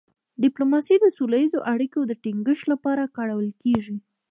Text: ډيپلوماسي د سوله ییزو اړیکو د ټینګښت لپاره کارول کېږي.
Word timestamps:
ډيپلوماسي 0.43 0.95
د 0.99 1.05
سوله 1.17 1.37
ییزو 1.43 1.59
اړیکو 1.73 1.99
د 2.05 2.11
ټینګښت 2.23 2.63
لپاره 2.73 3.11
کارول 3.17 3.49
کېږي. 3.63 3.97